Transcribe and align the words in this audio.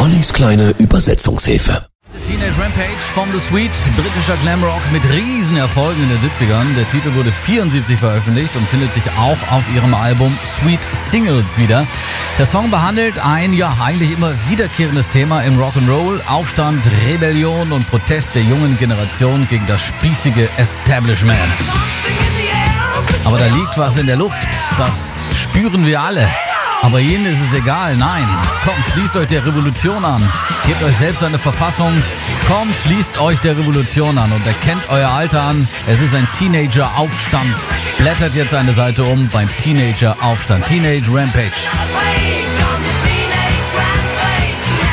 Ollis 0.00 0.32
kleine 0.32 0.70
Übersetzungshilfe. 0.78 1.86
Teenage 2.24 2.58
Rampage 2.58 3.00
from 3.00 3.30
the 3.32 3.38
Sweet, 3.38 3.70
britischer 3.96 4.36
Glamrock 4.38 4.80
mit 4.92 5.04
Riesenerfolgen 5.12 6.02
in 6.02 6.08
den 6.08 6.18
70ern. 6.18 6.74
Der 6.74 6.88
Titel 6.88 7.14
wurde 7.14 7.30
74 7.30 7.98
veröffentlicht 7.98 8.56
und 8.56 8.66
findet 8.70 8.94
sich 8.94 9.02
auch 9.18 9.36
auf 9.52 9.62
ihrem 9.74 9.92
Album 9.92 10.38
Sweet 10.46 10.80
Singles 10.94 11.58
wieder. 11.58 11.86
Der 12.38 12.46
Song 12.46 12.70
behandelt 12.70 13.18
ein 13.18 13.52
ja 13.52 13.76
eigentlich 13.78 14.12
immer 14.12 14.32
wiederkehrendes 14.48 15.10
Thema 15.10 15.42
im 15.42 15.58
Rock'n'Roll, 15.58 16.26
Aufstand, 16.26 16.90
Rebellion 17.06 17.70
und 17.70 17.86
Protest 17.86 18.34
der 18.34 18.42
jungen 18.42 18.78
Generation 18.78 19.46
gegen 19.48 19.66
das 19.66 19.82
spießige 19.82 20.48
Establishment. 20.56 21.38
Aber 23.26 23.36
da 23.36 23.48
liegt 23.48 23.76
was 23.76 23.98
in 23.98 24.06
der 24.06 24.16
Luft, 24.16 24.48
das 24.78 25.20
spüren 25.34 25.84
wir 25.84 26.00
alle. 26.00 26.26
Aber 26.82 26.98
jenen 26.98 27.26
ist 27.26 27.40
es 27.40 27.54
egal. 27.54 27.96
Nein. 27.96 28.26
Komm, 28.64 28.74
schließt 28.92 29.16
euch 29.16 29.26
der 29.26 29.44
Revolution 29.44 30.04
an. 30.04 30.26
Gebt 30.66 30.82
euch 30.82 30.96
selbst 30.96 31.22
eine 31.22 31.38
Verfassung. 31.38 31.92
Komm, 32.48 32.72
schließt 32.72 33.18
euch 33.18 33.38
der 33.40 33.56
Revolution 33.56 34.16
an 34.16 34.32
und 34.32 34.46
erkennt 34.46 34.88
euer 34.88 35.10
Alter 35.10 35.42
an. 35.42 35.68
Es 35.86 36.00
ist 36.00 36.14
ein 36.14 36.26
Teenager-Aufstand. 36.32 37.54
Blättert 37.98 38.34
jetzt 38.34 38.54
eine 38.54 38.72
Seite 38.72 39.04
um 39.04 39.28
beim 39.28 39.48
Teenager-Aufstand. 39.58 40.64
Teenage 40.66 41.12
Rampage. 41.12 41.68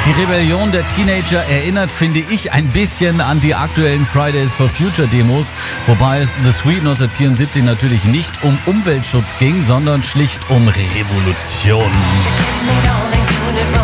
Die 0.07 0.21
Rebellion 0.21 0.71
der 0.71 0.87
Teenager 0.87 1.43
erinnert, 1.43 1.91
finde 1.91 2.21
ich, 2.21 2.53
ein 2.53 2.71
bisschen 2.71 3.19
an 3.19 3.41
die 3.41 3.53
aktuellen 3.53 4.05
Fridays 4.05 4.53
for 4.53 4.69
Future 4.69 5.05
Demos, 5.05 5.53
wobei 5.85 6.23
The 6.23 6.53
Sweet 6.53 6.79
1974 6.79 7.61
natürlich 7.61 8.05
nicht 8.05 8.41
um 8.41 8.57
Umweltschutz 8.65 9.37
ging, 9.37 9.61
sondern 9.63 10.03
schlicht 10.03 10.49
um 10.49 10.65
Revolution. 10.69 11.91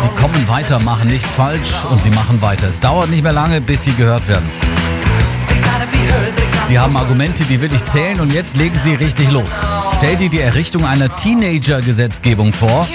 Sie 0.00 0.08
kommen 0.18 0.48
weiter, 0.48 0.78
machen 0.78 1.08
nichts 1.08 1.34
falsch 1.34 1.68
und 1.90 2.00
sie 2.00 2.10
machen 2.10 2.40
weiter. 2.40 2.70
Es 2.70 2.80
dauert 2.80 3.10
nicht 3.10 3.22
mehr 3.22 3.34
lange, 3.34 3.60
bis 3.60 3.84
sie 3.84 3.92
gehört 3.92 4.26
werden. 4.26 4.48
Die 6.70 6.78
haben 6.78 6.96
Argumente, 6.96 7.44
die 7.44 7.60
will 7.60 7.72
ich 7.72 7.84
zählen 7.84 8.20
und 8.20 8.32
jetzt 8.32 8.56
legen 8.56 8.76
sie 8.76 8.94
richtig 8.94 9.30
los. 9.30 9.54
Stell 9.96 10.16
dir 10.16 10.30
die 10.30 10.40
Errichtung 10.40 10.86
einer 10.86 11.14
Teenager-Gesetzgebung 11.14 12.52
vor. 12.52 12.88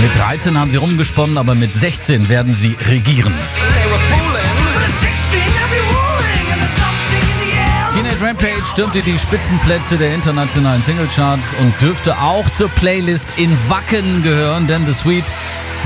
Mit 0.00 0.14
13 0.16 0.58
haben 0.58 0.70
sie 0.70 0.76
rumgesponnen, 0.76 1.38
aber 1.38 1.54
mit 1.54 1.74
16 1.74 2.28
werden 2.28 2.52
sie 2.52 2.76
regieren. 2.88 3.34
Teenage 7.92 8.20
Rampage 8.20 8.66
stürmte 8.66 9.00
die 9.02 9.18
Spitzenplätze 9.18 9.96
der 9.96 10.14
internationalen 10.14 10.82
Singlecharts 10.82 11.54
und 11.60 11.80
dürfte 11.80 12.18
auch 12.18 12.50
zur 12.50 12.68
Playlist 12.68 13.34
in 13.36 13.56
Wacken 13.68 14.22
gehören, 14.22 14.66
denn 14.66 14.84
The 14.84 14.92
Sweet 14.92 15.34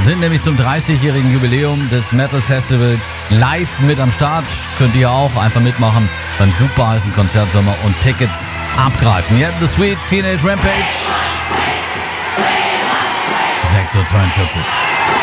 sind 0.04 0.20
nämlich 0.20 0.42
zum 0.42 0.56
30-jährigen 0.56 1.30
Jubiläum 1.30 1.88
des 1.91 2.12
Metal 2.12 2.41
Festivals 2.41 3.14
live 3.30 3.80
mit 3.80 4.00
am 4.00 4.10
Start. 4.10 4.44
Könnt 4.78 4.94
ihr 4.96 5.10
auch 5.10 5.36
einfach 5.36 5.60
mitmachen 5.60 6.08
beim 6.38 6.52
super 6.52 6.88
heißen 6.88 7.12
Konzertsommer 7.12 7.74
und 7.84 7.98
Tickets 8.00 8.48
abgreifen. 8.76 9.38
Jetzt 9.38 9.60
The 9.60 9.66
Sweet 9.66 9.98
Teenage 10.08 10.46
Rampage. 10.46 10.72
6.42 13.64 14.58
Uhr. 14.58 15.17